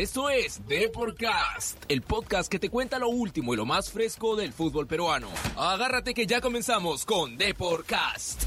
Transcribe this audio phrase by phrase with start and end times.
[0.00, 4.54] Esto es Deporcast, el podcast que te cuenta lo último y lo más fresco del
[4.54, 5.28] fútbol peruano.
[5.58, 8.44] Agárrate que ya comenzamos con Deporcast.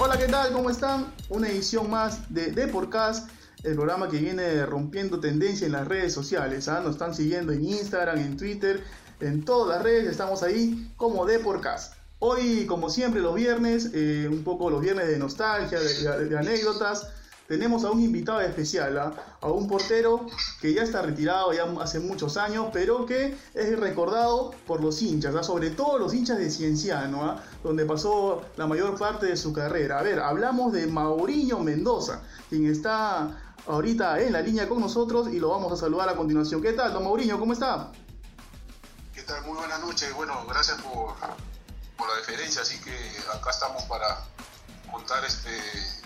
[0.00, 0.52] Hola, ¿qué tal?
[0.52, 1.14] ¿Cómo están?
[1.28, 3.30] Una edición más de Deporcast,
[3.62, 6.66] el programa que viene rompiendo tendencia en las redes sociales.
[6.66, 6.80] ¿ah?
[6.80, 8.82] Nos están siguiendo en Instagram, en Twitter,
[9.20, 11.94] en todas las redes, estamos ahí como Deporcast.
[12.18, 17.06] Hoy, como siempre, los viernes, eh, un poco los viernes de nostalgia, de, anécdotas,
[17.48, 19.12] tenemos a un invitado especial, ¿ah?
[19.40, 20.26] a un portero
[20.60, 25.34] que ya está retirado ya hace muchos años, pero que es recordado por los hinchas,
[25.34, 25.42] ¿ah?
[25.42, 27.42] sobre todo los hinchas de Cienciano, ¿ah?
[27.64, 29.98] donde pasó la mayor parte de su carrera.
[29.98, 32.20] A ver, hablamos de Mauriño Mendoza,
[32.50, 36.60] quien está ahorita en la línea con nosotros y lo vamos a saludar a continuación.
[36.60, 37.38] ¿Qué tal, don Mauriño?
[37.38, 37.90] ¿Cómo está?
[39.14, 39.42] ¿Qué tal?
[39.46, 40.12] Muy buenas noches.
[40.14, 41.14] Bueno, gracias por,
[41.96, 42.60] por la deferencia.
[42.60, 42.92] Así que
[43.34, 44.18] acá estamos para
[44.90, 45.97] contar este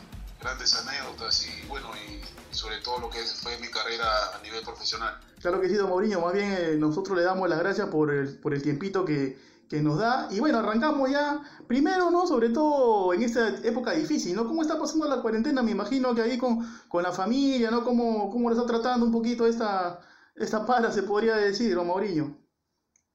[0.42, 2.20] grandes anécdotas y bueno, y
[2.54, 5.18] sobre todo lo que fue mi carrera a nivel profesional.
[5.40, 6.20] Claro que sí, don Mauriño.
[6.20, 9.80] Más bien eh, nosotros le damos las gracias por el, por el tiempito que, que
[9.80, 10.28] nos da.
[10.30, 11.40] Y bueno, arrancamos ya.
[11.66, 12.26] Primero, ¿no?
[12.26, 14.46] Sobre todo en esta época difícil, ¿no?
[14.46, 15.62] ¿Cómo está pasando la cuarentena?
[15.62, 17.84] Me imagino que ahí con, con la familia, ¿no?
[17.84, 20.00] ¿Cómo, cómo le está tratando un poquito esta,
[20.36, 22.36] esta para, se podría decir, don Mauriño?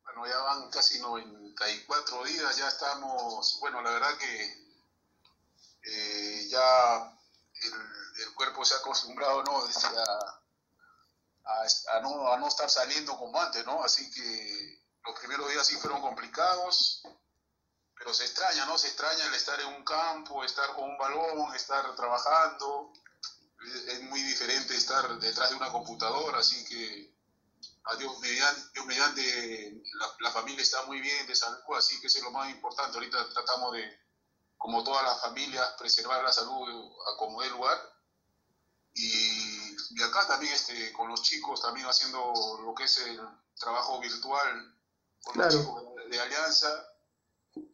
[0.03, 4.67] Bueno, ya van casi 94 días, ya estamos, bueno, la verdad que
[5.83, 7.16] eh, ya
[8.37, 9.67] cuerpo se ha acostumbrado, ¿no?
[9.67, 9.87] Este,
[11.43, 13.83] a, a- no, a no estar saliendo como antes, ¿no?
[13.83, 17.01] Así que los primeros días sí fueron complicados,
[17.97, 18.77] pero se extraña, ¿no?
[18.77, 22.93] Se extraña el estar en un campo, estar con un balón, estar trabajando.
[23.87, 27.15] Es muy diferente estar detrás de una computadora, así que
[27.85, 32.07] a Dios mediante, Dios mediante la, la familia está muy bien de salud, así que
[32.07, 32.97] eso es lo más importante.
[32.97, 33.99] Ahorita tratamos de,
[34.57, 36.69] como todas las familias, preservar la salud
[37.13, 37.79] a como dé lugar.
[38.99, 43.19] Y, y acá también este, con los chicos, también haciendo lo que es el
[43.59, 44.73] trabajo virtual
[45.23, 45.51] con Claro.
[45.55, 46.67] los chicos de, de Alianza.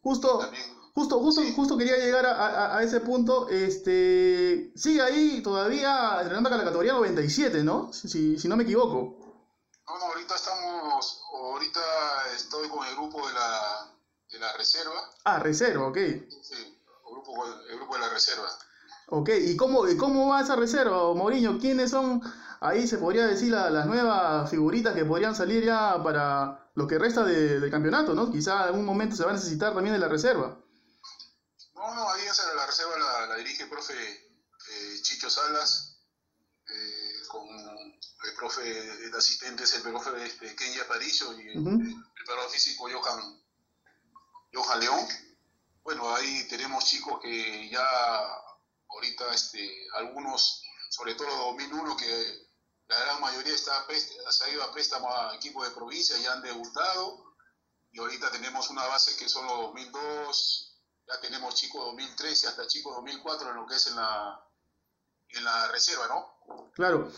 [0.02, 0.64] Justo, También,
[0.94, 1.52] justo, justo, Sí.
[1.56, 3.48] justo quería llegar a, a- a ese punto.
[3.48, 7.92] Este, sigue ahí todavía entrenando con la categoría 97, ¿no?
[7.92, 9.18] Si, si- si no me equivoco.
[9.86, 11.80] no, no, ahorita estamos, ahorita
[12.34, 13.90] estoy con el grupo de la,
[14.30, 15.96] de la reserva, Ah, reserva, ok.
[16.42, 18.48] sí, el grupo, el grupo de la reserva.
[19.06, 21.58] Ok, ¿y cómo, y cómo va esa reserva, Mourinho?
[21.58, 22.20] ¿Quiénes son,
[22.60, 26.98] ahí se podría decir, la- las nuevas figuritas que podrían salir ya para lo que
[26.98, 28.30] resta de- del campeonato, ¿no?
[28.32, 30.58] Quizá en algún momento se va a necesitar también de la reserva.
[31.74, 35.98] No, no, ahí esa la reserva la, la dirige el profe eh, Chicho Salas,
[36.68, 41.70] eh, con el profe, el asistente es el profe este, Kenya Aparicio y el, Ujú.
[41.72, 43.20] el preparador físico Johan,
[44.54, 45.06] Johan León.
[45.82, 47.84] Bueno, ahí tenemos chicos que ya
[48.94, 52.44] ahorita, este, algunos, sobre todo los 2001, que
[52.88, 56.42] la gran mayoría está se ha ido a préstamo a equipos de provincia y han
[56.42, 57.34] debutado.
[57.92, 62.94] Y ahorita tenemos una base que son los 2002, ya tenemos chicos 2013 hasta chicos
[62.96, 64.40] 2004 en lo que es en la,
[65.28, 66.72] en la reserva, ¿no?
[66.74, 67.10] Claro.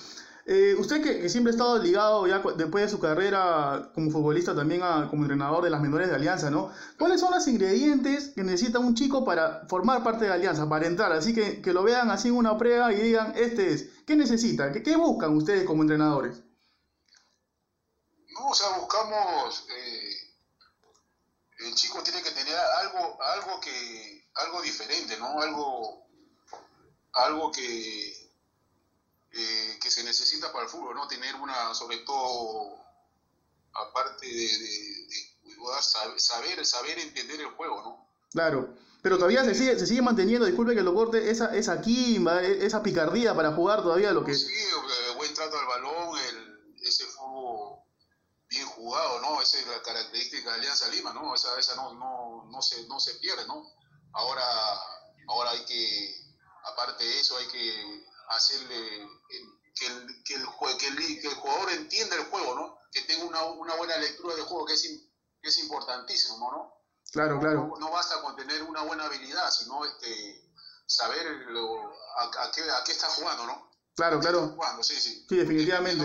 [0.48, 4.80] Eh, usted que, siempre ha estado ligado ya después de su carrera como futbolista también
[4.82, 6.70] a- como entrenador de las menores de Alianza, ¿no?
[6.98, 11.10] ¿Cuáles son los ingredientes que necesita un chico para formar parte de Alianza, para entrar?
[11.12, 14.70] Así que, que lo vean así en una prueba y digan, este es, ¿qué necesita?
[14.72, 16.42] ¿Qué, qué buscan ustedes como entrenadores?
[18.34, 20.10] No, o sea, buscamos, eh,
[21.58, 25.40] el chico tiene que tener algo, algo que, algo diferente, ¿no?
[25.40, 26.06] Algo,
[27.14, 28.25] algo que,
[29.36, 31.06] eh, que se necesita para el fútbol, ¿no?
[31.08, 32.76] Tener una, sobre todo,
[33.74, 35.06] aparte de, de-
[35.46, 35.82] de
[36.20, 38.08] saber, saber entender el juego, ¿no?
[38.30, 38.74] Claro.
[39.02, 42.66] Pero todavía se sigue, se sigue manteniendo, disculpe que lo corte, esa, esa quimba, e-
[42.66, 44.34] esa picardía para jugar todavía lo que...
[44.34, 47.78] Sí, eh, buen trato al balón, el, ese fútbol
[48.48, 49.40] bien jugado, ¿no?
[49.42, 51.34] Esa es la característica de Alianza Lima, ¿no?
[51.34, 53.62] Esa, esa no, no, no, se, no se pierde, ¿no?
[54.12, 54.44] Ahora,
[55.28, 56.14] ahora hay que,
[56.64, 59.08] aparte de eso, hay que hacerle el-
[59.74, 60.46] que, el, que, el,
[60.78, 62.78] que, el, que el jugador entienda el juego, ¿no?
[62.90, 64.82] Que tenga una, una buena lectura del juego, que es,
[65.42, 66.72] que es importantísimo, ¿no?
[67.12, 67.68] Claro, claro.
[67.68, 70.42] No, no basta con tener una buena habilidad, sino este,
[70.86, 73.70] saber lo- a, a qué, a qué está jugando, ¿no?
[73.94, 74.48] Claro, claro.
[74.48, 75.24] Jugando, sí, sí.
[75.28, 76.04] Sí, definitivamente.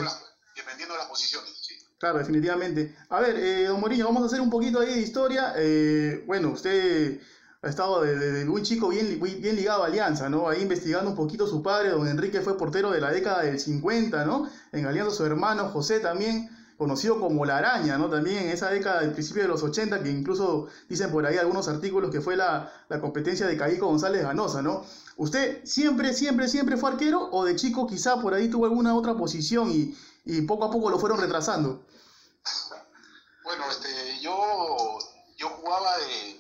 [0.56, 1.78] Dependiendo, de las posiciones, sí.
[1.98, 2.94] Claro, definitivamente.
[3.10, 5.54] A ver, eh, don Mourinho, vamos a hacer un poquito ahí de historia.
[5.56, 7.20] Eh, bueno, usted
[7.64, 10.50] ha estado desde de muy chico bien, bien ligado a Alianza, ¿no?
[10.50, 14.26] Ahí investigando un poquito su padre, don Enrique fue portero de la década del 50,
[14.26, 14.50] ¿no?
[14.72, 18.10] En Alianza su hermano José también, conocido como La Araña, ¿no?
[18.10, 21.68] También en esa década del principio de los 80, que incluso dicen por ahí algunos
[21.68, 24.84] artículos que fue la, la competencia de Caíco González Ganosa, ¿no?
[25.18, 29.14] ¿Usted siempre, siempre, siempre fue arquero o de chico quizá por ahí tuvo alguna otra
[29.14, 31.86] posición y, y poco a poco lo fueron retrasando?
[33.44, 34.34] Bueno, este, yo,
[35.38, 36.31] yo jugaba de,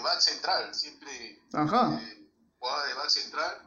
[0.00, 2.00] de back central, siempre Ajá.
[2.00, 3.66] eh, jugaba de back central.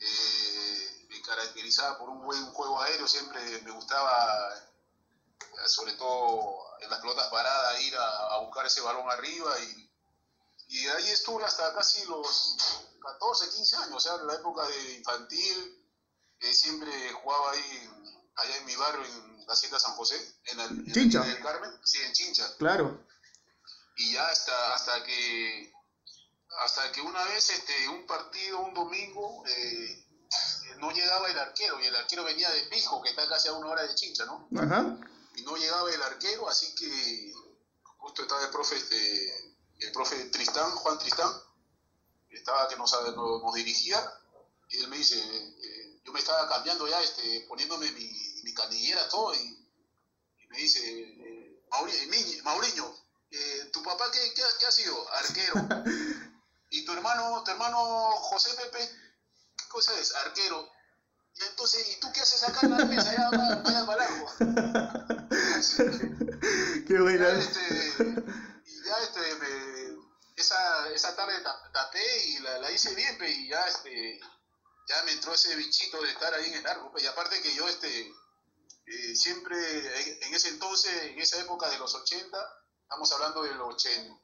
[0.00, 6.88] eh, me caracterizaba por un buen juego aéreo, siempre me gustaba, eh, sobre todo en
[6.88, 9.90] las pelotas paradas, ir a, a buscar ese balón arriba y,
[10.68, 14.94] y ahí estuve hasta casi los 14, 15 años, o sea, en la época de
[14.94, 15.84] infantil,
[16.40, 16.90] eh, siempre
[17.22, 17.90] jugaba ahí
[18.36, 21.26] allá en mi barrio, en la Hacienda San José, en el, en Chincha.
[21.26, 23.04] el Carmen, sí, en Chincha Claro.
[24.00, 25.72] Y ya hasta hasta que
[26.64, 30.06] hasta que una vez este un partido un domingo eh,
[30.78, 33.68] no llegaba el arquero y el arquero venía de Pijo que está casi a una
[33.68, 34.96] hora de Chincha no Ajá.
[35.36, 37.32] y no llegaba el arquero así que
[37.98, 41.30] justo estaba el profe este el profe Tristán Juan Tristán
[42.30, 44.00] estaba que nos, nos, nos dirigía
[44.70, 48.10] y él me dice eh, yo me estaba cambiando ya este poniéndome mi,
[48.44, 49.68] mi canillera todo y,
[50.38, 51.62] y me dice eh,
[52.44, 52.96] Mauriño
[53.30, 55.54] eh, tu papá qué, qué, ha- qué ha sido arquero.
[56.72, 58.78] Y tu hermano tu hermano José Pepe
[59.56, 60.70] qué cosa es arquero.
[61.34, 64.26] Y entonces y tú qué haces acá en la mesa ya vaya, para abajo
[66.86, 67.28] Qué ya, buena.
[67.28, 67.94] este,
[68.66, 69.96] y ya este, me-
[70.36, 74.18] esa, esa tarde tap- tapé y la, la hice bien, pe, y ya este,
[74.88, 77.54] ya me entró ese bichito de estar ahí en el largo, pe, y aparte que
[77.54, 78.08] yo este,
[78.86, 79.56] eh, siempre,
[80.02, 82.38] en, en ese entonces, en esa época de los 80,
[82.90, 84.14] estamos hablando del 80,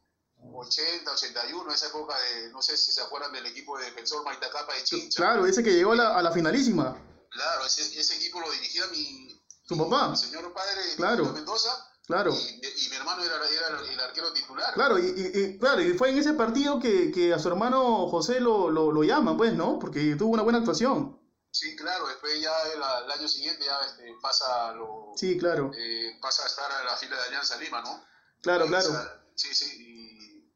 [0.53, 4.75] 80, 81, esa época de, no sé si se acuerdan del equipo de defensor Maitacapa
[4.75, 5.17] de Chincha.
[5.23, 7.01] Claro, ese que llegó a la, a la finalísima.
[7.31, 10.09] Claro, ese, ese equipo lo dirigía mi, Su papá.
[10.09, 11.17] mi señor padre, Claro.
[11.25, 12.33] Fernando Mendoza, Claro.
[12.35, 14.75] y, y mi hermano era, era el arquero titular.
[14.75, 18.09] Claro, y, y- y- claro, y fue en ese partido que, que a su hermano
[18.09, 19.79] José lo, lo, lo llaman, pues, ¿no?
[19.79, 21.21] Porque tuvo una buena actuación.
[21.53, 25.71] Sí, claro, después ya el, el año siguiente ya este, pasa, a lo, Sí, claro.
[25.77, 28.05] eh, pasa a estar en la fila de Alianza Lima, ¿no?
[28.43, 28.89] Claro, claro.
[28.89, 30.53] esa- sí, sí, y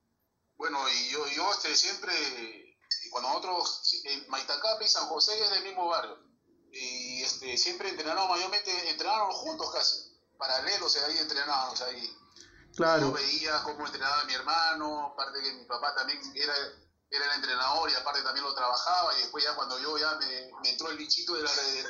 [0.56, 2.12] bueno, y yo, yo este, siempre,
[3.10, 6.18] cuando nosotros, en Maitacapa y San José es del mismo barrio,
[6.72, 9.96] y este, siempre entrenábamos, mayormente entrenábamos juntos casi,
[10.38, 11.18] paralelos, o sea, ahí
[11.86, 12.06] ahí.
[12.06, 13.12] Yo Claro.
[13.12, 16.54] veía cómo entrenaba mi hermano, aparte que mi papá también era,
[17.10, 20.48] era el entrenador y aparte también lo trabajaba y después ya cuando yo ya me,
[20.62, 21.84] me entró el bichito de, la, de,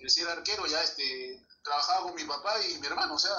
[0.00, 3.32] de ser arquero, ya este, trabajaba con mi papá y mi hermano, o sea,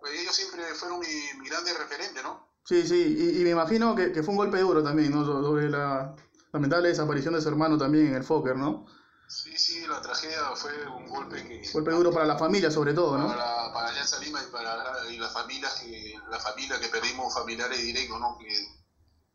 [0.00, 1.06] pues ellos siempre fueron mi,
[1.38, 2.48] mi grande referente, ¿no?
[2.64, 5.24] Sí, sí, y, y me imagino que, que fue un golpe duro también, ¿no?
[5.24, 6.14] So- Sobre la
[6.52, 8.84] lamentable desaparición de su hermano también en el Fokker, ¿no?
[9.28, 11.62] Sí, sí, la tragedia fue un golpe que...
[11.72, 13.28] Golpe duro para la familia sobre todo, ¿no?
[13.28, 17.78] Para, para Alianza Lima y para y las familias que la familia que perdimos familiares
[17.78, 18.48] directos no que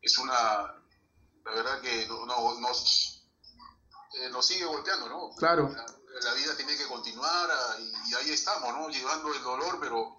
[0.02, 0.34] es una
[1.44, 3.22] la verdad que no, no- nos
[4.20, 5.70] eh, nos sigue golpeando no Claro.
[5.74, 5.84] la,
[6.28, 10.14] la vida tiene que continuar ah, y, y ahí estamos no llevando el dolor pero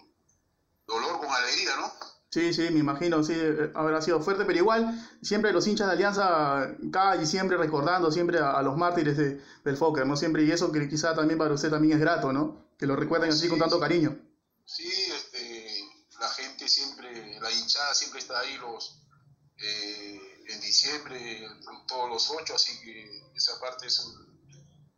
[0.87, 1.93] dolor con alegría no
[2.29, 3.33] Sí, sí, me imagino, sí,
[3.73, 8.51] habrá sido fuerte, pero igual siempre los hinchas de Alianza calle, siempre recordando siempre a,
[8.51, 10.17] a los mártires de- del Fokker, ¿no?
[10.17, 12.67] Siempre, y eso que quizá también para usted también es grato, ¿no?
[12.77, 14.19] Que lo recuerden así Sí, con tanto cariño.
[14.65, 15.81] sí este
[16.19, 19.01] la gente siempre la hinchada siempre está ahí los
[19.59, 20.19] eh,
[20.49, 21.47] en diciembre
[21.87, 24.37] todos los ocho así que esa parte es un-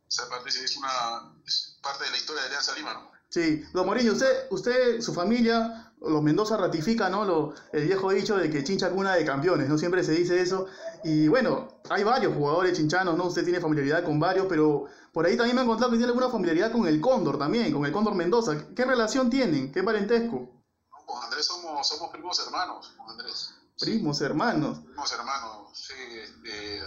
[0.08, 3.86] esa parte es una es parte de la historia de Alianza Lima no Sí, don
[3.86, 7.24] Mourinho, usted, usted, su familia, los Mendoza ratifica, ¿no?
[7.24, 9.78] Lo, el viejo dicho de que Chincha cuna de campeones, ¿no?
[9.78, 10.66] Siempre se dice eso.
[11.04, 13.26] Y bueno, hay varios jugadores chinchanos, ¿no?
[13.26, 16.28] Usted tiene familiaridad con varios, pero por ahí también me han contado que tiene alguna
[16.28, 18.66] familiaridad con el Cóndor también, con el Cóndor Mendoza.
[18.74, 19.70] ¿Qué relación tienen?
[19.70, 20.50] ¿Qué parentesco?
[20.90, 23.54] No, con Andrés somos, somos primos hermanos, con Andrés.
[23.78, 24.80] Primos, hermanos.
[24.80, 25.94] Primos hermanos, sí.
[26.20, 26.80] Este,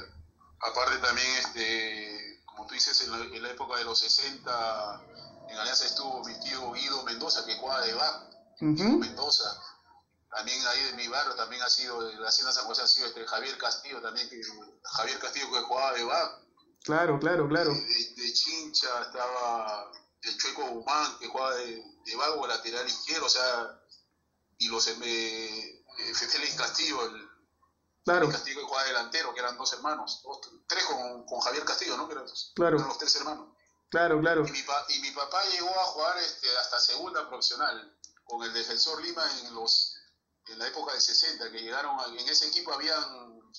[0.60, 5.02] aparte también, este, como tú dices, en la, en la época de los 60,
[5.50, 8.98] en Alianza estuvo mi tío Guido Mendoza, que jugaba de Ujú.
[9.00, 9.60] Mendoza.
[10.30, 13.08] También ahí de mi barrio también ha sido, de la Hacienda San José ha sido
[13.08, 14.42] este, Javier Castillo también, que,
[14.84, 16.32] Javier Castillo que jugaba de back.
[16.84, 17.72] Claro, claro, claro.
[17.72, 23.30] De, de Chincha estaba el Chueco Guzmán, que jugaba de, de vago lateral izquierdo, o
[23.30, 23.80] sea,
[24.58, 27.30] y los eh, eh, Félix Castillo, el
[28.06, 31.96] Claro, Castillo que jugaba delantero, que eran dos hermanos, dos, tres con, con Javier Castillo,
[31.96, 32.06] ¿no?
[32.08, 32.76] Que eran, Claro.
[32.78, 33.48] eran los tres hermanos.
[33.94, 34.44] Claro, claro.
[34.48, 37.96] Y mi, pa- y mi papá llegó a jugar este, hasta segunda profesional
[38.26, 39.96] con el Defensor Lima en los
[40.48, 43.00] en la época de 60, que llegaron, a- en ese equipo habían,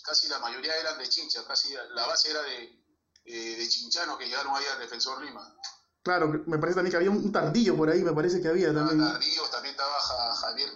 [0.03, 2.79] casi la mayoría eran de Chincha, casi la base era de,
[3.25, 5.57] eh, de Chinchano que llegaron ahí al Defensor Lima.
[6.03, 8.99] Claro, me parece también que había un tardillo por ahí, me parece que había también.
[8.99, 10.71] Tardíos, también estaba Ja- Javier,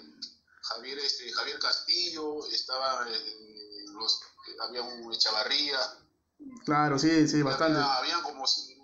[0.62, 4.18] Javier, este, Javier Castillo, estaba eh, los,
[4.66, 5.78] había un Echavarría.
[6.64, 7.78] Claro, sí, sí, bastante.
[7.82, 8.77] habían como, eh,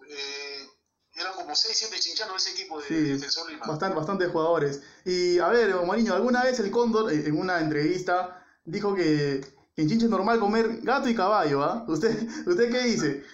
[1.17, 3.67] eran como 6, 7 chinchanos ese equipo de, Defensor Lima.
[3.67, 4.81] Bastante, bastantes jugadores.
[5.05, 9.41] Y a ver, Mariño, alguna vez el Cóndor, eh, en una entrevista, dijo que
[9.77, 11.85] en Chincha es normal comer gato y caballo, ¿ah?
[11.89, 12.11] ¿Usted,
[12.47, 13.25] ¿Usted qué dice?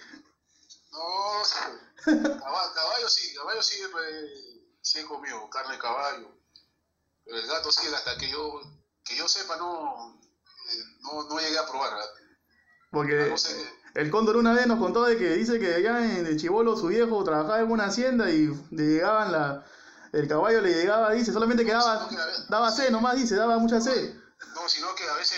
[0.91, 1.41] No,
[2.05, 3.75] caballo, sí, caballo sí,
[4.81, 6.31] sí he comido, carne de caballo.
[7.23, 8.61] Pero el gato sí, hasta que yo,
[9.03, 10.19] que yo sepa, no,
[10.69, 11.93] eh, no, no llegué a probar.
[12.91, 13.33] Porque
[13.93, 17.23] el cóndor una vez nos contó de que dice que allá en Chivolo su viejo
[17.23, 19.65] trabajaba en una hacienda y le llegaban la,
[20.13, 22.09] el caballo le llegaba, dice, solamente que daba,
[22.49, 24.13] daba sed nomás, dice, daba mucha sed.
[24.55, 25.37] No, sino que a veces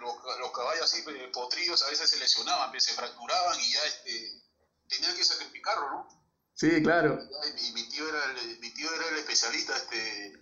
[0.00, 4.42] los, los caballos así eh, potrillos a veces se lesionaban, se fracturaban y ya este,
[4.88, 6.08] tenían que sacrificarlo, ¿no?
[6.54, 7.18] Sí, claro.
[7.56, 10.32] Y mi tío era el, mi tío era el especialista este,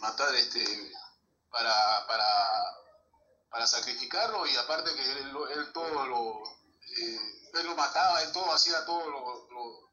[0.00, 0.64] matar este,
[1.50, 2.26] para, para,
[3.50, 6.42] para sacrificarlo y aparte que él, él todo lo,
[6.98, 7.20] eh,
[7.54, 9.90] él lo mataba, él todo hacía todos lo,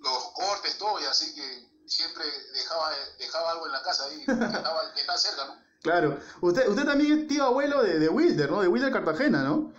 [0.00, 4.32] los cortes, todo, y así que siempre dejaba, dejaba algo en la casa ahí, que
[4.56, 5.64] estaba, que está cerca, ¿no?
[5.82, 6.18] Claro.
[6.40, 8.62] Usted, usted también es tío abuelo de, de Wilder, ¿no?
[8.62, 9.70] De Wilder Cartagena, ¿no?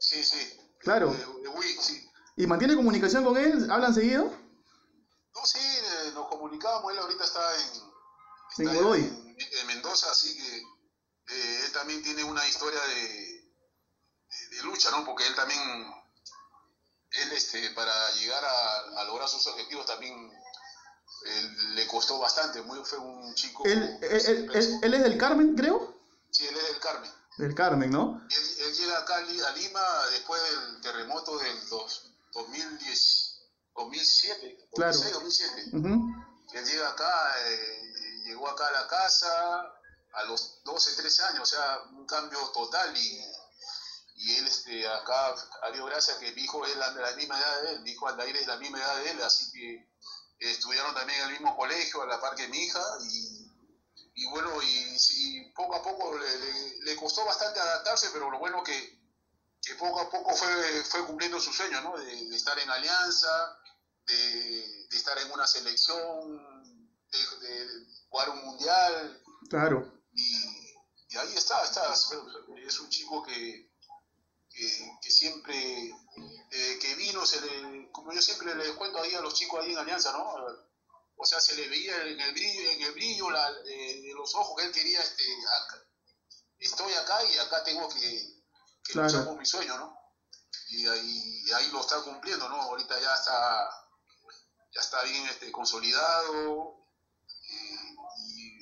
[0.00, 0.60] Sí, sí.
[0.80, 1.12] Claro.
[1.12, 2.10] De, de sí.
[2.36, 3.70] ¿Y mantiene comunicación con él?
[3.70, 4.24] ¿Hablan seguido?
[5.34, 6.92] No, sí, eh, nos comunicábamos.
[6.92, 10.62] Él ahorita está en, está en, en, Mendoza, así que
[11.28, 13.52] eh, él también tiene una historia de,
[14.50, 15.04] de, lucha, ¿no?
[15.04, 15.60] Porque él también,
[17.10, 20.32] él este, para llegar a, a lograr sus objetivos también
[21.74, 23.64] le costó bastante, muy, fue un chico...
[23.64, 24.50] ¿Él, él,
[24.82, 25.94] él, es del Carmen, creo?
[26.30, 27.10] Sí, él es del Carmen.
[27.38, 28.26] Del Carmen, ¿no?
[28.30, 33.42] Él, llega acá a Lima después del terremoto del dos, 2010,
[33.74, 34.98] 2007, claro.
[34.98, 35.70] 2007.
[36.52, 39.75] Él llega acá, eh, llegó acá a la casa
[40.16, 43.20] a los 12, 13 años, o sea, un cambio total y,
[44.16, 47.38] y él este, acá, a Dios gracias que mi hijo es la, de la misma
[47.38, 49.88] edad de él, mi hijo Aldair es la misma edad de él, así que
[50.38, 53.46] estudiaron también en el mismo colegio, a la par que mi hija, y,
[54.14, 56.18] y bueno, y, poco a poco
[56.82, 58.98] le, costó bastante adaptarse, pero lo bueno que,
[59.62, 61.98] que poco a poco fue, fue cumpliendo su sueño, ¿no?
[61.98, 63.58] De, estar en alianza,
[64.06, 66.74] de, de, estar en una selección,
[67.10, 69.22] de, jugar un mundial.
[69.50, 69.95] Claro.
[70.16, 70.74] Y,
[71.10, 73.70] y ahí está, está, es un chico que,
[75.02, 75.94] que, siempre,
[76.50, 79.72] eh, que vino, se le, como yo siempre les cuento ahí a los chicos ahí
[79.72, 80.34] en Alianza, ¿no?
[81.18, 84.34] O sea, se le veía en el brillo, en el brillo la, eh, de los
[84.34, 85.24] ojos que él quería, este,
[86.58, 88.42] estoy acá y acá tengo que,
[88.84, 89.98] que luchar por mi sueño, ¿no?
[90.68, 92.60] Y ahí, ahí lo está cumpliendo, ¿no?
[92.62, 93.70] Ahorita ya está,
[94.72, 96.85] ya está bien este, consolidado,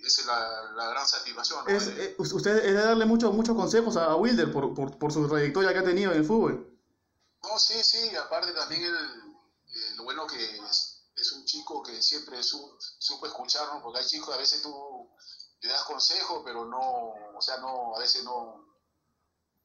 [0.04, 1.64] esa es la, gran satisfacción.
[1.68, 5.72] Eh, usted es de darle muchos muchos consejos a Wilder por, por, por, su trayectoria
[5.72, 6.70] que ha tenido en el fútbol.
[7.42, 12.02] No, sí, sí, aparte también el, eh, lo bueno que es, es, un chico que
[12.02, 13.82] siempre su, supo escuchar, ¿no?
[13.82, 15.10] porque hay chicos a veces tú
[15.60, 18.62] le das consejos, pero no, o sea, no, a veces no...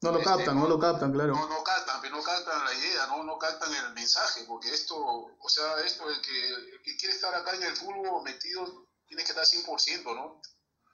[0.01, 1.35] No lo este, captan, no, lo captan, claro.
[1.35, 4.95] No, no captan, pero no captan la idea, no, no captan el mensaje, porque esto,
[4.95, 9.23] o sea, esto, el que, el que quiere estar acá en el fútbol metido tiene
[9.23, 10.41] que estar 100%, ¿no?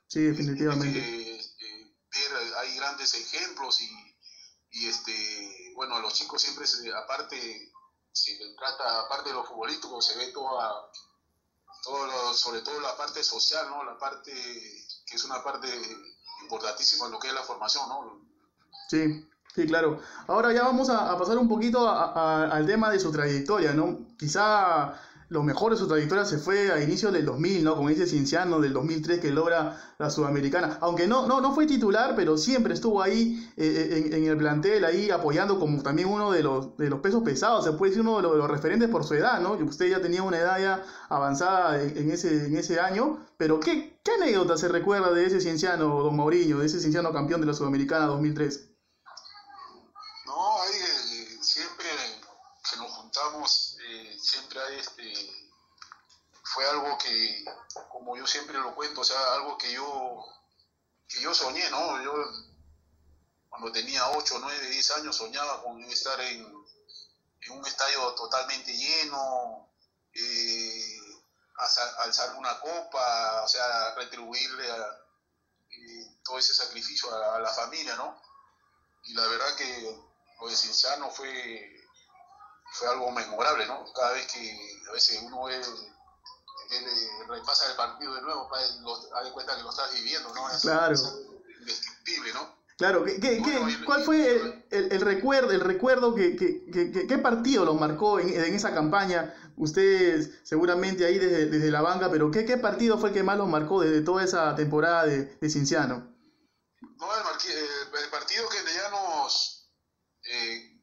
[0.08, 0.98] Sí, definitivamente.
[0.98, 4.16] Eh, ver, hay grandes ejemplos y,
[4.70, 7.72] y, este, bueno, a los chicos siempre, se, aparte,
[8.12, 10.90] se trata, aparte de lo futbolístico, se ve toda,
[11.84, 13.84] todo sobre todo la parte social, ¿no?
[13.84, 15.68] La parte, que es una parte
[16.42, 18.26] importantísima en lo que es la formación, ¿no?
[18.88, 20.00] Sí, sí, claro.
[20.26, 23.74] Ahora ya vamos a, a pasar un poquito a, a, al tema de su trayectoria,
[23.74, 24.06] ¿no?
[24.18, 27.76] Quizá lo mejor de su trayectoria se fue a inicios del 2000, ¿no?
[27.76, 30.78] Con ese Cinciano del 2003 que logra la Sudamericana.
[30.80, 34.84] Aunque no, no, no fue titular, pero siempre estuvo ahí eh, eh, en, el plantel,
[34.84, 38.16] ahí apoyando como también uno de los, de los pesos pesados, se puede decir uno
[38.16, 39.54] de los, referentes por su edad, ¿no?
[39.54, 44.12] Usted ya tenía una edad ya avanzada en, ese, en ese año, pero ¿qué, ¿qué
[44.12, 48.06] anécdota se recuerda de ese Cienciano, don Mauriño, de ese Cienciano campeón de la Sudamericana
[48.06, 48.70] 2003?
[50.26, 51.86] No, ahí eh, siempre
[52.70, 53.76] que nos juntamos
[54.70, 55.12] este,
[56.42, 57.44] fue algo que,
[57.90, 60.24] como yo siempre lo cuento, o sea, algo que yo,
[61.08, 62.02] que yo soñé, ¿no?
[62.02, 62.12] Yo
[63.48, 66.44] cuando tenía 8, 9, 10 años soñaba con estar en,
[67.48, 69.70] un estadio totalmente lleno,
[70.12, 70.98] eh,
[71.98, 78.20] alzar una copa, o sea, retribuirle eh, todo ese sacrificio a, la familia, ¿no?
[79.04, 79.96] Y la verdad que
[80.40, 81.75] lo de Cinciano fue
[82.78, 83.84] fue algo memorable, ¿no?
[83.94, 85.60] Cada vez que a veces uno ve,
[87.28, 90.50] repasa el partido de nuevo, da cuenta que lo estás viviendo, ¿no?
[90.50, 90.94] Es, claro.
[91.60, 92.56] indescriptible, ¿no?
[92.76, 97.72] Claro, ¿qué, qué, cuál fue el, el, recuerdo, el recuerdo que, que, qué partido lo
[97.72, 99.34] marcó en, en, esa campaña?
[99.56, 103.38] Usted seguramente ahí desde, desde la banca, pero ¿qué, ¿qué, partido fue el que más
[103.38, 106.14] lo marcó desde toda esa temporada de, de Cinciano?
[106.98, 109.70] No, el, el partido que ya nos...
[110.24, 110.82] Eh,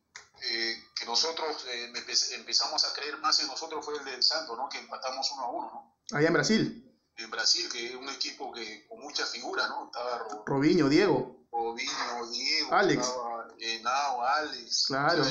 [0.50, 1.92] eh, que nosotros eh,
[2.32, 4.70] empezamos a creer más en nosotros fue el del Santo, ¿no?
[4.70, 6.18] Que empatamos uno a uno, ¿no?
[6.18, 7.00] Allá en Brasil.
[7.18, 9.88] En Brasil, que es un equipo que con mucha figura, ¿no?
[9.88, 11.46] Estaba Robinho, Diego.
[11.52, 13.06] Robinho, Diego, Alex.
[13.60, 14.86] Estaba, Alex.
[14.88, 15.24] Claro.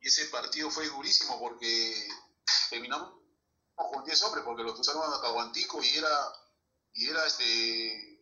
[0.00, 2.08] y ese partido fue durísimo porque
[2.70, 3.14] terminamos
[3.74, 6.32] con 10 hombres, porque los usaron a Caguantico y era,
[6.94, 8.20] y era este,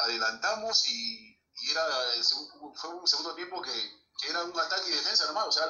[0.00, 1.84] adelantamos y, y era,
[2.74, 5.66] fue un segundo tiempo que que era un ataque y defensa nomás, o sea,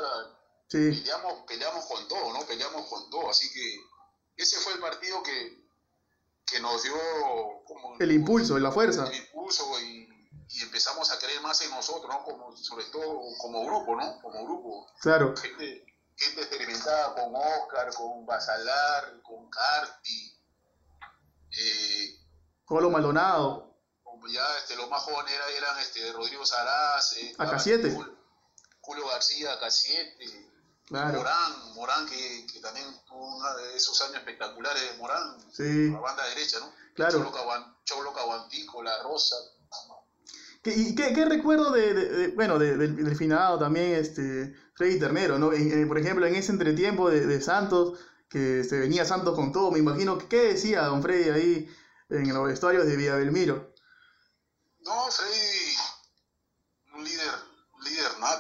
[0.69, 2.41] peleamos, peleamos con todo, ¿no?
[2.47, 3.77] Peleamos con todo, así que
[4.37, 5.65] ese fue el partido que,
[6.47, 6.95] que nos dio
[7.67, 9.07] como, el impulso, la fuerza.
[9.07, 10.09] El impulso y,
[10.49, 12.25] y, empezamos a creer más en nosotros, ¿no?
[12.25, 14.21] Como, sobre todo como grupo, ¿no?
[14.21, 14.87] Como grupo.
[15.01, 15.35] Claro.
[15.37, 15.85] Gente,
[16.17, 20.37] gente experimentada con Oscar, con Basalar, con Carti.
[21.51, 22.19] Eh,
[22.65, 23.73] Colo Maldonado.
[24.33, 27.13] Ya este, los más jóvenes eran, este, Rodrigo Saraz.
[27.19, 28.24] Eh, AK7.
[28.85, 30.27] Julio García, Casiete,
[30.91, 35.39] Morán, Morán que, que, también tuvo uno de esos años espectaculares de Morán,
[35.93, 36.71] la banda derecha, ¿no?
[36.95, 37.33] Claro.
[37.85, 39.37] Cholo, Caguantico, La Rosa.
[40.67, 45.51] ¿Y qué, qué recuerdo de, de, bueno, de, del, finado también, este, Freddy Ternero, ¿no?
[45.89, 47.99] por ejemplo, en ese entretiempo de, Santos,
[48.29, 51.77] que se venía Santos con todo, me imagino, ¿qué decía don Freddy ahí
[52.09, 53.75] en los vestuarios de Villa Belmiro?
[54.81, 55.54] No, Freddy,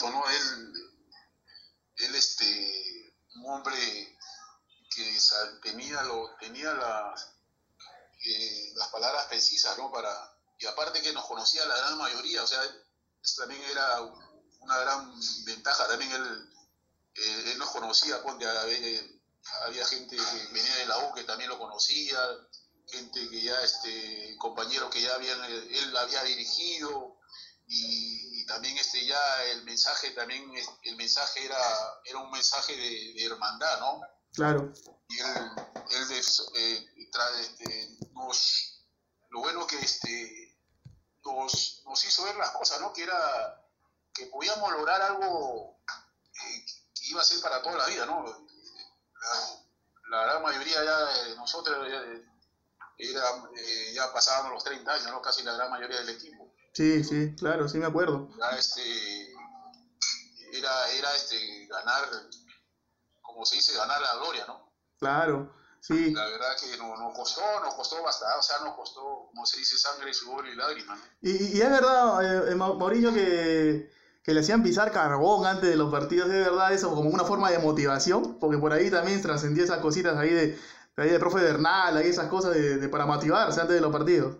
[0.03, 0.25] ¿no?
[0.29, 0.73] Él,
[1.97, 4.19] él este, un hombre
[4.95, 5.19] que
[5.63, 7.33] tenía, lo, tenía las,
[8.25, 9.91] eh, las palabras precisas, ¿no?
[9.91, 12.61] Para, y aparte que nos conocía la gran mayoría, o sea,
[13.37, 14.01] también era
[14.61, 15.13] una gran
[15.45, 16.51] ventaja, también él,
[17.15, 19.03] eh, él nos conocía, ponte, había,
[19.67, 22.19] había gente que venía de la U que también lo conocía,
[22.89, 27.19] gente que ya, este, compañeros que ya habían, él había dirigido,
[27.67, 30.51] y, también este ya el mensaje también
[30.83, 31.59] el mensaje era
[32.05, 34.01] era un mensaje de, hermandad no
[34.33, 34.73] claro.
[35.09, 35.51] Y él,
[35.91, 36.13] él
[36.57, 36.89] eh,
[37.41, 38.87] este, nos
[39.31, 40.59] lo bueno que este
[41.25, 43.61] nos, nos hizo ver las cosas no que era
[44.13, 48.25] que podíamos lograr algo eh, que iba a ser para toda la vida no
[50.11, 52.03] la, gran mayoría ya de nosotros ya,
[52.99, 53.23] era,
[53.57, 56.44] eh, ya pasábamos los 30 años no casi la gran mayoría del equipo
[56.75, 58.29] Sí, sí, claro, sí me acuerdo.
[58.37, 58.83] Era, este,
[60.53, 62.05] era, era este, ganar,
[63.23, 64.73] como se dice, ganar la gloria, ¿no?
[64.99, 66.11] Claro, sí.
[66.13, 69.59] La verdad que nos, nos costó, nos costó bastante, o sea, nos costó, como se
[69.59, 70.99] dice, sangre, sudor y lágrimas.
[71.23, 73.89] Y, y, es verdad, eh, eh Mauriño, que,
[74.25, 77.53] que le hacían pisar carbón antes de los partidos, ¿es verdad eso como una forma
[77.53, 78.41] de motivación?
[78.41, 80.59] Porque por ahí también trascendía esas cositas ahí de,
[80.97, 84.39] ahí de profe Bernal, ahí esas cosas de, de, para motivarse antes de los partidos.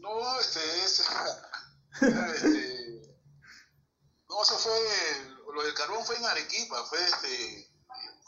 [0.00, 0.40] No,
[2.00, 3.16] este,
[4.28, 4.72] no, eso fue,
[5.54, 7.70] lo del carbón fue en Arequipa, fue este,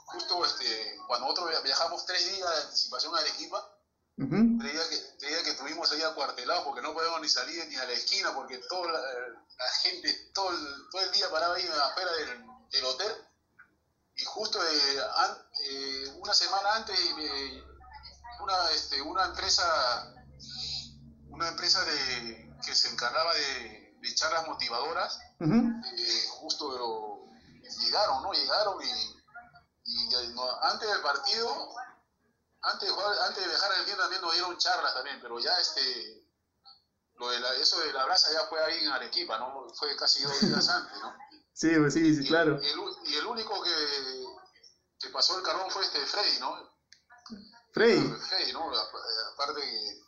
[0.07, 3.69] justo este, cuando nosotros viajamos tres días de anticipación a Arequipa,
[4.17, 7.93] tres, días que, que tuvimos ahí acuartelados porque no podíamos ni salir ni a la
[7.93, 9.01] esquina porque toda la,
[9.83, 13.13] gente todo el, todo el día paraba ahí afuera del, del hotel.
[14.15, 15.01] Y justo eh,
[15.71, 17.65] eh, una semana antes eh,
[18.41, 20.15] una, este, una empresa
[21.33, 27.23] una empresa de, que se encargaba de, de charlas motivadoras, eh, justo
[27.81, 28.33] llegaron, ¿no?
[28.33, 30.15] Llegaron y,
[30.63, 31.75] antes del partido,
[32.63, 35.53] antes de, jugar, antes de viajar al día también nos dieron charlas también, pero ya
[35.59, 36.25] este,
[37.17, 39.67] lo de la, eso de la brasa ya fue ahí en Arequipa, ¿no?
[39.75, 41.15] Fue casi dos días antes, ¿no?
[41.53, 42.61] Sí, pues sí, sí, claro.
[42.63, 44.27] Y el, y el único que,
[45.01, 46.73] que pasó el carbón fue este Freddy, ¿no?
[47.73, 48.09] Freddy.
[48.29, 48.71] Freddy, ¿no?
[49.35, 50.02] Aparte que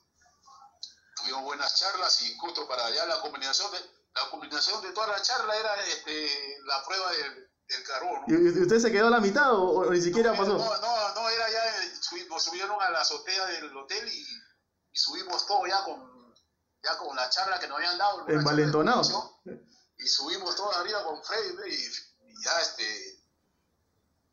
[1.25, 3.79] tuvimos buenas charlas y justo para allá la combinación de
[4.15, 8.23] la combinación de toda la charla era este, la prueba del, del carbón.
[8.29, 10.57] ¿Y usted se quedó a la mitad o, ni siquiera no, pasó?
[10.57, 15.47] No, no, no, era ya, nos subieron a la azotea del hotel y, y subimos
[15.47, 16.35] todo ya con,
[16.83, 18.29] ya con la charla que nos habían dado.
[18.29, 19.41] Envalentonado.
[19.99, 23.25] Y subimos todo arriba con Freddy y, y, ya este,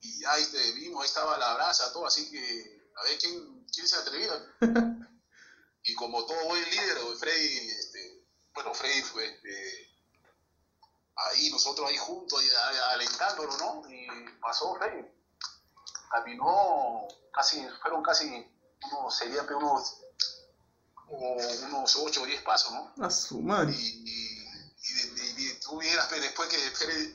[0.01, 3.88] y ya este, vimos, ahí estaba la brasa, todo, así que a ver quién, quién
[3.88, 4.34] se atrevía.
[5.91, 8.23] y como todo buen líder, Freddy, este,
[8.54, 9.89] bueno, Freddy fue este,
[11.15, 12.41] ahí, nosotros ahí juntos,
[12.93, 13.89] alentándolo, ¿no?
[13.89, 14.08] Y
[14.39, 15.06] pasó Freddy.
[16.10, 18.25] Caminó casi, fueron casi,
[18.89, 19.97] unos, sería unos
[21.08, 23.06] unos 8 o 10 pasos, ¿no?
[23.06, 23.73] A su madre.
[23.73, 26.58] Y, y, y, tú vieras, después que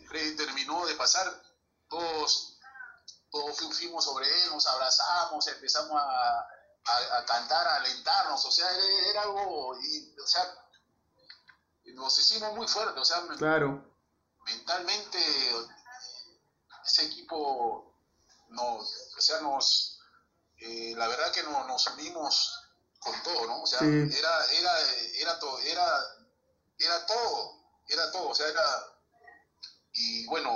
[0.07, 1.43] Freddy, terminó de pasar,
[1.89, 2.59] todos,
[3.31, 6.47] todos fuimos sobre él, nos abrazamos, empezamos a,
[6.87, 8.69] a, cantar, a alentarnos, o sea,
[9.11, 10.43] era, algo, y, o sea,
[11.95, 13.85] nos hicimos muy fuertes, o sea, claro.
[14.45, 15.19] mentalmente
[16.85, 17.93] ese equipo
[18.51, 19.99] nos, o sea, nos,
[20.59, 22.63] eh, la verdad que no, nos unimos
[23.01, 23.63] con todo, ¿no?
[23.63, 24.73] O sea, era, era,
[25.17, 26.05] era todo, era,
[26.79, 28.65] era todo, era todo, o sea, era,
[29.93, 30.53] y bueno,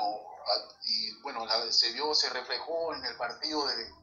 [0.84, 3.99] y bueno, se vio, se reflejó en el partido de,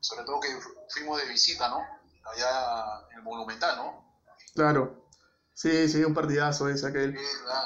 [0.00, 0.48] sobre todo que
[0.88, 1.84] fuimos de visita, ¿no?
[2.24, 4.04] Allá en el Monumental, ¿no?
[4.54, 5.06] Claro.
[5.54, 7.18] Sí, sí, un partidazo ese aquel.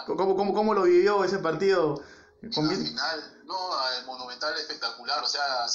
[0.06, 2.02] ¿Cómo, cómo, cómo lo vivió ese partido?
[2.54, 2.68] Con...
[2.68, 5.66] final, no, el Monumental espectacular, o sea,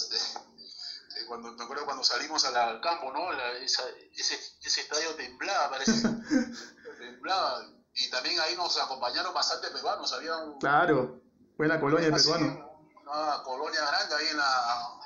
[1.28, 3.32] cuando, me acuerdo cuando salimos al campo, ¿no?
[3.62, 5.93] ese, ese estadio temblaba, parece.
[7.00, 7.63] temblaba.
[7.93, 10.60] Y también ahí nos acompañaron bastantes peruanos, había un...
[10.60, 11.22] Claro,
[11.58, 12.65] buena colonia peruana.
[13.04, 15.00] Una colonia grande ahí en la,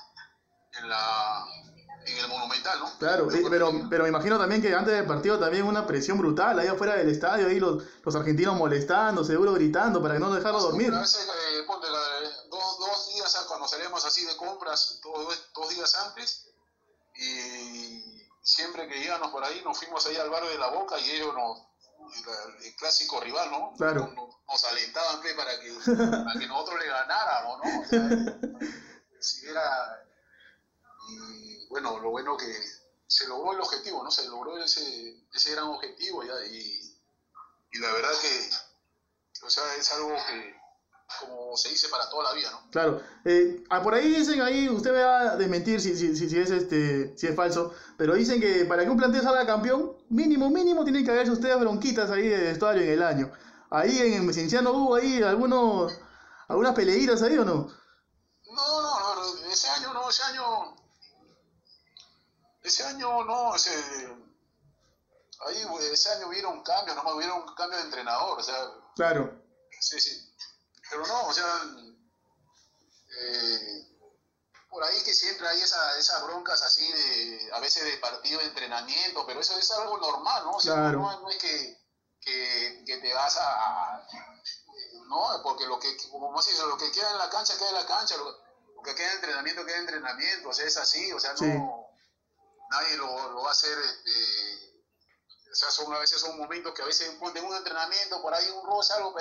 [0.79, 1.45] en la
[2.05, 2.97] en el Monumental, ¿no?
[2.97, 6.67] Claro, pero, pero me imagino también que antes del partido también una presión brutal ahí
[6.67, 10.93] afuera del estadio, ahí los, los argentinos molestando, seguro gritando para que no dejarlo dormir.
[10.93, 11.87] A veces, eh, ponte,
[12.49, 16.49] dos, dos, días cuando salimos así de compras, dos, dos días antes,
[17.15, 21.09] y siempre que íbamos por ahí, nos fuimos ahí al barrio de la Boca y
[21.11, 21.59] ellos nos,
[22.63, 23.73] el, clásico rival, ¿no?
[23.77, 24.11] Claro.
[24.13, 25.73] Nos, alentaban para que,
[26.25, 27.81] para que nosotros le ganáramos, ¿no?
[27.81, 28.09] O sea,
[29.19, 30.03] si era
[31.13, 32.53] y bueno, lo bueno que
[33.07, 34.11] se logró el objetivo, ¿no?
[34.11, 36.99] Se logró ese, ese gran objetivo ya, y,
[37.71, 40.55] y la verdad que, o sea, es algo que,
[41.19, 42.71] como se dice, para toda la vida, ¿no?
[42.71, 43.01] Claro.
[43.25, 47.15] Eh, ah, por ahí dicen, ahí usted va a desmentir si, si, si, es este,
[47.17, 51.05] si es falso, pero dicen que para que un plantel salga campeón, mínimo, mínimo, tienen
[51.05, 53.31] que haberse ustedes bronquitas ahí de vestuario en el año.
[53.69, 55.93] Ahí en el Cienciano hubo ahí algunos,
[56.47, 57.71] algunas peleitas ahí o no?
[58.51, 60.72] No, no, no, ese año no, ese año
[62.63, 63.71] ese año no, ese,
[65.47, 68.71] ahí ese año hubieron cambios, nomás hubieron un cambio de entrenador, o sea.
[68.95, 69.41] Claro.
[69.79, 70.33] Sí, sí.
[70.89, 71.45] Pero no, o sea,
[73.19, 73.87] eh,
[74.69, 78.47] por ahí que siempre hay esa, esas broncas así de, a veces de partido de
[78.47, 80.51] entrenamiento, pero eso es algo normal, ¿no?
[80.51, 80.99] O sea, claro.
[80.99, 81.77] no, es que,
[82.21, 84.07] que, que, te vas a,
[85.07, 87.75] no, porque lo que, como se dice, lo que queda en la cancha queda en
[87.75, 88.41] la cancha, lo,
[88.83, 91.82] que queda en entrenamiento queda en entrenamiento, o sea, es así, o sea, no
[92.73, 93.77] nadie lo, lo va a hacer.
[93.77, 94.73] Este,
[95.51, 98.45] o sea, son, a veces son momentos que a veces de un entrenamiento, por ahí
[98.49, 99.15] un roce, algo,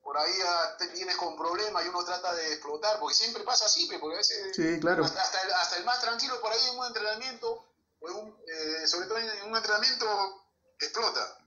[0.00, 0.32] por ahí
[0.78, 4.18] te vienes con problemas y uno trata de explotar, porque siempre pasa así, porque a
[4.18, 5.04] veces, sí, claro.
[5.04, 7.64] hasta, el, hasta, el, más tranquilo por ahí en un entrenamiento,
[8.00, 10.06] un, eh, sobre todo en un entrenamiento,
[10.78, 11.38] explota.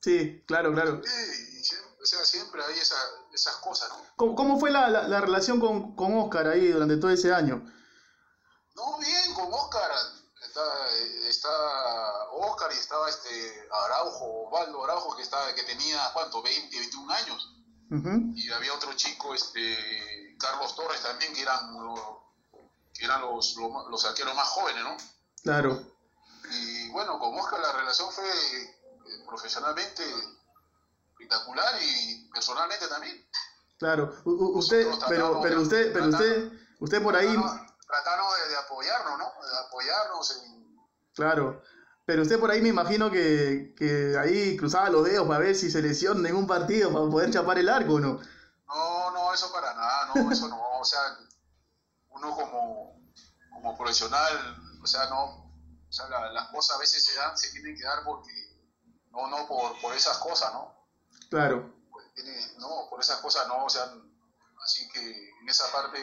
[0.00, 1.00] Sí, claro, claro.
[1.04, 2.96] Sí, siempre, o sea, siempre hay esa,
[3.32, 4.04] esas cosas, ¿no?
[4.16, 7.64] ¿Cómo, cómo fue la, la, la, relación con, con Oscar ahí durante todo ese año?
[8.74, 9.90] No, bien, con Oscar
[10.52, 16.78] está, está Oscar y estaba este Araujo, Osvaldo Araujo, que estaba, que tenía cuánto, 20,
[16.78, 17.48] 21 años.
[18.34, 21.76] Y había otro chico, este, Carlos Torres también, que eran,
[22.94, 24.96] que eran los, los, los arqueros más jóvenes, ¿no?
[25.42, 25.82] Claro.
[26.50, 30.02] Y bueno, con Oscar la relación fue eh, profesionalmente
[31.12, 33.26] espectacular y personalmente también.
[33.78, 37.36] Claro, usted, pero, pero usted, pero usted, usted por ahí
[37.92, 39.24] trataron de, apoyarnos, ¿no?
[39.46, 40.78] De apoyarnos en...
[41.14, 41.62] Claro.
[42.06, 45.70] Pero usted por ahí me imagino que, que ahí cruzaba los dedos para ver si
[45.70, 48.20] se lesiona en un partido para poder chapar el arco, ¿no?
[48.66, 50.80] No, no, eso para nada, no, eso no.
[50.80, 51.00] O sea,
[52.08, 52.98] uno como,
[53.52, 55.24] como profesional, o sea, no,
[55.88, 58.32] o sea, las cosas a veces se dan, se tienen que dar porque,
[59.10, 60.74] no, no por, por esas cosas, ¿no?
[61.28, 61.72] Claro.
[61.90, 62.06] Pues,
[62.58, 63.92] no, por esas cosas no, o sea,
[64.64, 66.02] así que en esa parte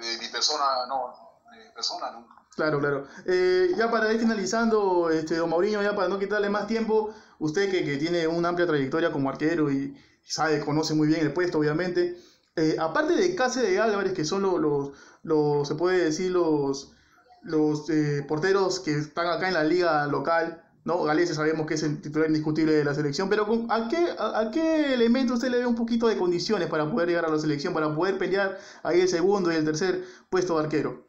[0.00, 1.14] de mi persona, no,
[1.50, 2.34] de persona nunca.
[2.54, 3.06] Claro, claro.
[3.24, 7.70] Eh, ya para ir finalizando, este, don Mauriño, ya para no quitarle más tiempo, usted
[7.70, 11.58] que, que tiene una amplia trayectoria como arquero y, sabe, conoce muy bien el puesto,
[11.58, 12.18] obviamente,
[12.56, 14.90] eh, aparte de Cáceres de Álvarez, que son los, los,
[15.22, 16.92] los se puede decir, los,
[17.42, 21.02] los eh, porteros que están acá en la liga local, ¿no?
[21.02, 24.94] Galese sabemos que es el titular indiscutible de la selección, pero ¿a qué, a, qué
[24.94, 27.94] elemento usted le ve un poquito de condiciones para poder llegar a la selección, para
[27.94, 31.06] poder pelear ahí el segundo y el tercer puesto de arquero?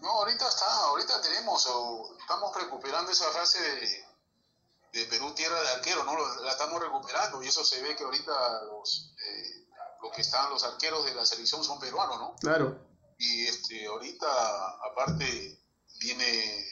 [0.00, 1.68] No, ahorita está, ahorita tenemos,
[2.18, 3.58] estamos recuperando esa fase
[4.94, 6.16] de, Perú tierra de arquero, ¿no?
[6.42, 8.32] La estamos recuperando y eso se ve que ahorita
[8.72, 9.68] los, eh,
[10.14, 12.36] que están los arqueros de la selección son peruanos, ¿no?
[12.40, 12.78] Claro.
[13.18, 14.26] Y este, ahorita,
[14.90, 15.60] aparte,
[16.00, 16.70] viene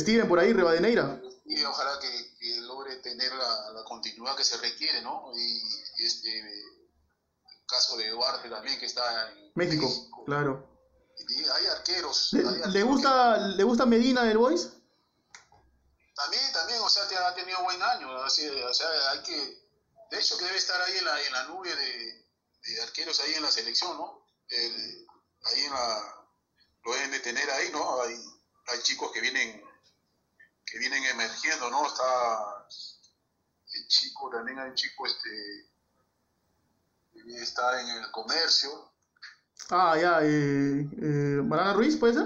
[0.00, 1.20] Steven por ahí, Rivadeneira.
[1.44, 5.30] Y ojalá que, que logre tener la, la, continuidad que se requiere, ¿no?
[5.34, 5.58] Y,
[5.98, 10.24] y este el caso de Duarte también que está en México, México.
[10.24, 10.68] claro.
[11.28, 12.30] Y hay arqueros.
[12.32, 14.70] ¿Le, hay arqueros ¿le gusta, que- ¿Le gusta Medina del Boys?
[16.14, 19.34] También, también, o sea, te ha tenido buen año, así, o sea, hay que,
[20.10, 22.26] de hecho que debe estar ahí en la, en la nube de,
[22.64, 24.24] de arqueros ahí en la selección, ¿no?
[24.48, 25.06] El-
[25.44, 26.26] ahí en la,
[26.84, 28.02] lo deben de tener ahí, ¿no?
[28.02, 28.14] Hay,
[28.68, 29.61] hay chicos que vienen,
[30.72, 31.86] que vienen emergiendo, ¿no?
[31.86, 32.66] Está
[33.74, 35.70] el chico, también hay un chico, este,
[37.12, 38.88] que está en el comercio,
[39.70, 42.24] Ah, ya, eh, eh, Barana Ruiz, ¿puede ser?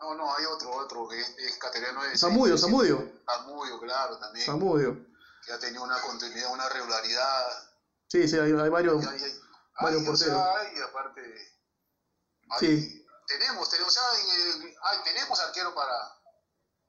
[0.00, 2.10] no, no, hay otro, otro, que es, es cateriano de...
[2.12, 2.58] Sí, Zamudio.
[2.58, 4.44] Zamudio, claro, también.
[4.44, 4.96] Zamudio.
[5.44, 7.46] que ha tenido una continuidad, una regularidad.
[8.08, 9.04] Sí, sí, hay, hay varios.
[9.04, 9.40] Y hay, hay,
[9.80, 10.40] varios porteros.
[10.88, 11.22] aparte,
[12.58, 13.06] Sí.
[13.28, 15.94] tenemos, tenemos, o sea, en el- tenemos arquero para,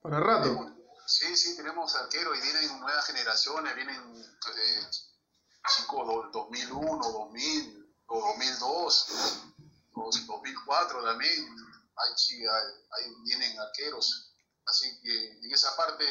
[0.02, 0.44] Para rato.
[0.44, 0.72] tenemos-
[1.08, 4.88] sí, sí, tenemos arquero y vienen nuevas generaciones, vienen eh,
[5.76, 9.08] chicos do- 2001, 2000, o 2002,
[9.96, 11.48] dos- 2004 también,
[11.96, 12.46] hay,
[12.92, 14.34] hay- vienen arqueros,
[14.66, 16.06] así que en esa parte,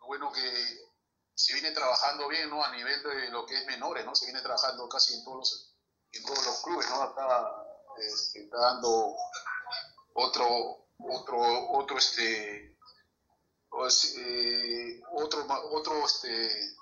[0.00, 0.90] lo bueno que
[1.34, 2.62] se viene trabajando bien, ¿no?
[2.64, 4.14] A nivel de lo que es menores, ¿no?
[4.14, 5.74] Se viene trabajando casi en todos los,
[6.12, 7.02] en todos los clubes, ¿no?
[7.02, 7.50] Acá
[7.98, 9.14] este, está dando
[10.14, 12.69] otro, otro, otro, este,
[13.70, 16.76] pues, eh, otro, otro, este,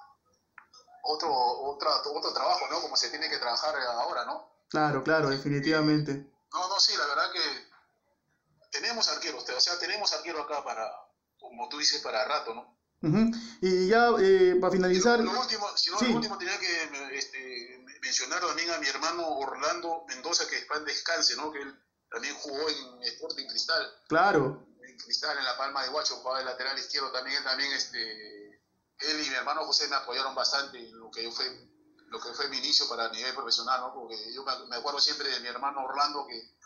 [1.05, 2.81] otro, otra, otro trabajo, ¿no?
[2.81, 4.51] Como se tiene que trabajar ahora, ¿no?
[4.69, 6.15] Claro, claro, definitivamente.
[6.53, 7.69] No, no, sí, la verdad que
[8.71, 10.91] tenemos arqueros, o sea, tenemos arquero acá para,
[11.39, 12.79] como tú dices, para rato, ¿no?
[13.01, 13.31] Ujú.
[13.61, 16.09] Y ya, eh, para finalizar, Lo último, si no, Sí.
[16.09, 21.37] lo último tenía que este, mencionar también a mi hermano Orlando Mendoza, que después descanse,
[21.37, 21.53] ¿no?
[21.53, 21.75] Que él
[22.11, 24.67] también jugó en Sporting Cristal, claro,
[24.99, 28.49] Cristal, en la Palma de Guacho, jugaba de lateral izquierdo también, él también, este,
[28.99, 31.47] él y mi hermano José me apoyaron bastante en lo que fue,
[32.09, 33.93] lo que fue mi inicio para nivel profesional, ¿no?
[33.95, 36.57] Porque yo me, acuerdo siempre de mi hermano Orlando que,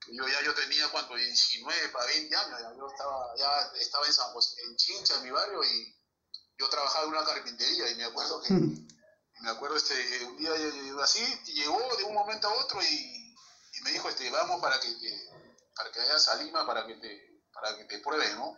[0.00, 1.14] que yo ya yo tenía, ¿cuánto?
[1.14, 5.22] 19 para 20 años, ya, yo estaba, ya estaba en San José, en Chincha, en
[5.24, 5.96] mi barrio, y
[6.58, 10.52] yo trabajaba en una carpintería y me acuerdo que me acuerdo este un día
[11.02, 14.88] así llegó de un momento a otro y, y me dijo este vamos para que
[14.92, 15.30] te,
[15.74, 18.56] para que vayas a Lima para que te para que te pruebes no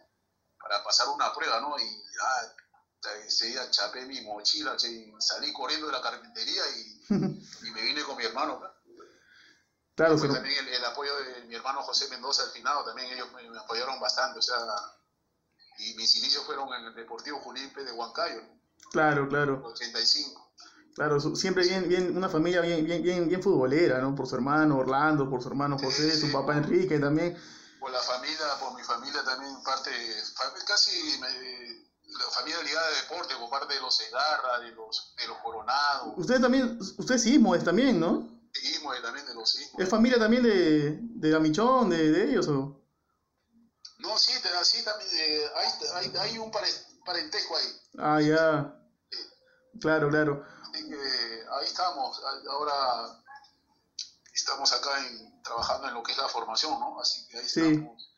[0.61, 4.77] para pasar una prueba no y ya ese día chapé mi mochila
[5.19, 7.03] salí corriendo de la carpintería y,
[7.67, 8.75] y me vine con mi hermano ¿no?
[9.95, 13.31] claro, se- también el, el apoyo de mi hermano José Mendoza al finado también ellos
[13.33, 14.57] me, me apoyaron bastante o sea
[15.79, 17.83] y mis inicios fueron en el Deportivo Junín P.
[17.85, 18.61] de Huancayo ¿no?
[18.93, 20.53] claro, claro, 85
[20.95, 24.15] claro, siempre bien, bien, una familia bien, bien, bien, bien futbolera, ¿no?
[24.15, 27.37] Por su hermano Orlando, por su hermano José, Sí, su papá Enrique también.
[27.81, 28.84] por la familia, por mi
[29.25, 34.71] familia también, parte, casi la familia ligada de deporte, por parte de los Segarra, de
[34.73, 38.29] los, de los Coronados, Usted también, usted es Ismoes también, ¿no?
[38.63, 39.83] Ismoe también de los Ismoe.
[39.83, 42.81] ¿Es familia también de, de la Michón, de, de ellos o?
[43.99, 44.33] No, sí,
[44.63, 46.69] sí también, eh, hay, hay, hay un pare-
[47.05, 47.81] parentesco ahí.
[47.99, 48.81] Ah, ya.
[49.81, 50.45] Claro, claro.
[50.73, 53.23] Así que ahí estamos, ahora
[54.33, 57.01] estamos acá en- trabajando en lo que es la formación, ¿no?
[57.01, 57.61] Así que ahí Sí.
[57.61, 58.14] estamos.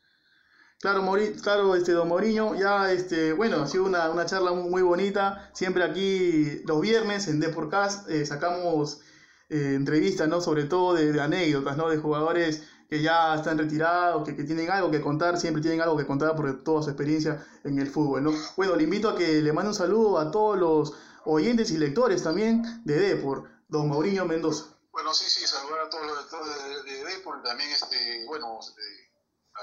[0.78, 4.82] Claro, Mori, claro, este, don Moriño, ya, este, bueno, ha sido una, una charla muy,
[4.82, 5.50] bonita.
[5.54, 9.00] Siempre aquí los viernes en Deporcast eh, sacamos
[9.48, 10.42] eh, entrevistas, ¿no?
[10.42, 11.88] Sobre todo de, anécdotas, ¿no?
[11.88, 15.96] De jugadores que ya están retirados, que, que tienen algo que contar, siempre tienen algo
[15.96, 18.32] que contar por toda su experiencia en el fútbol, ¿no?
[18.56, 20.92] Bueno, le invito a que le mande un saludo a todos los
[21.24, 24.66] oyentes y lectores también de Depor, don Mauriño Mendoza.
[24.92, 29.05] Bueno, sí, sí, saludar a todos los lectores de, de también, este, bueno, eh,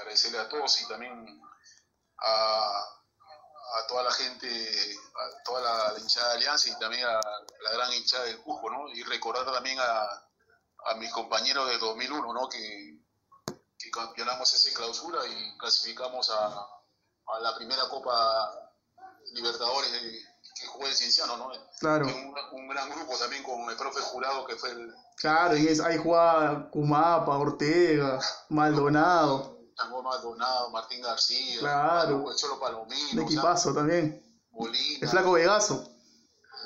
[0.04, 1.40] agradecerle a todos y también
[2.18, 2.78] a,
[3.76, 7.20] a toda la gente, a toda la, la hinchada de Alianza y también a
[7.62, 8.88] la gran hinchada del Cusco, ¿no?
[8.90, 10.02] Y recordar también a,
[10.90, 12.48] a mis compañeros del 2001, ¿no?
[12.48, 12.98] Que,
[13.78, 18.60] que campeonamos esa clausura y clasificamos a, a la primera Copa
[19.32, 19.90] Libertadores
[20.60, 21.50] que jugó el Cienciano, ¿no?
[21.80, 22.06] Claro.
[22.06, 25.80] Un, un gran grupo también con el profe jurado que fue el, Claro, y es,
[25.80, 28.18] ahí jugaba Cumapa, Ortega,
[28.50, 32.30] Maldonado, Tango Maldonado, Martín García, Claro.
[32.30, 34.20] el Cholo Palomino, o sea, equipazo también.
[34.52, 35.88] Molina, El Flaco Vegaso,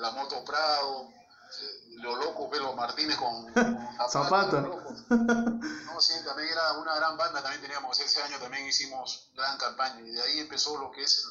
[0.00, 4.60] la Moto Prado, eh, lo loco Pelo Martínez con, con Zapata.
[4.60, 10.00] No, sí, también era una gran banda, también teníamos, ese año también hicimos gran campaña
[10.00, 11.26] y de ahí empezó lo que es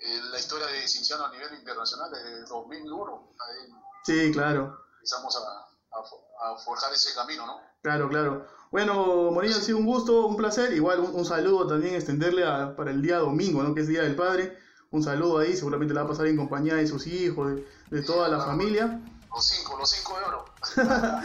[0.00, 3.32] eh, la historia de Cinciano a nivel internacional desde el 2001.
[3.38, 4.78] Ahí sí, claro.
[4.94, 7.60] empezamos a, a, forjar ese camino, ¿no?
[7.82, 8.46] Claro, claro.
[8.70, 10.72] Bueno, Morillo, ha sido un gusto, un placer.
[10.72, 12.44] Igual un, saludo también extenderle
[12.76, 13.74] para el día domingo, ¿no?
[13.74, 14.56] Que es Día del Padre.
[14.92, 18.28] Un saludo ahí, seguramente le va a pasar en compañía de sus hijos, de, toda
[18.28, 19.00] la familia.
[19.28, 20.44] Los cinco, los cinco de oro.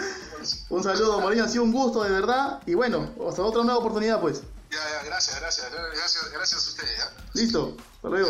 [0.70, 2.62] un saludo, Morillo, ha sido un gusto, de verdad.
[2.66, 4.42] Y bueno, hasta otra nueva oportunidad, pues.
[4.72, 7.10] Ya, ya, gracias, gracias, gracias, gracias a ustedes.
[7.34, 8.30] Listo, hasta luego.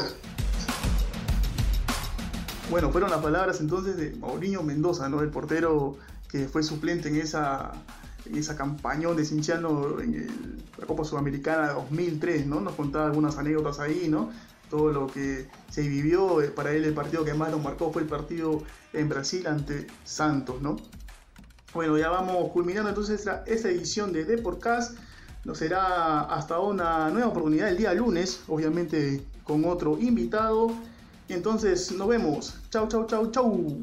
[2.69, 5.21] Bueno, fueron las palabras entonces de Mauriño Mendoza, ¿no?
[5.21, 5.97] El portero
[6.29, 7.71] que fue suplente en esa,
[8.25, 12.59] en esa campañón de Cinciano en la Copa Sudamericana 2003, ¿no?
[12.61, 14.31] Nos contaba algunas anécdotas ahí, ¿no?
[14.69, 18.01] Todo lo que se vivió, eh, para él el partido que más nos marcó fue
[18.01, 20.77] el partido en Brasil ante Santos, ¿no?
[21.73, 24.97] Bueno, ya vamos culminando entonces esta, esta edición de Deportcast.
[25.43, 30.71] Nos será hasta una nueva oportunidad el día lunes, obviamente con otro invitado.
[31.27, 32.55] Y entonces nos vemos.
[32.69, 33.77] Chau, chau, chau, chau.